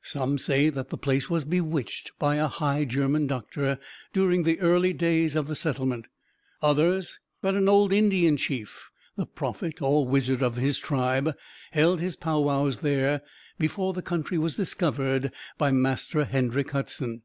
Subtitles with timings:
[0.00, 3.78] Some say that the place was bewitched by a high German doctor,
[4.14, 6.08] during the early days of the settlement;
[6.62, 11.36] others, that an old Indian chief, the prophet or wizard of his tribe,
[11.72, 13.20] held his powwows there
[13.58, 17.20] before the country was discovered by Master Hendrick Hudson.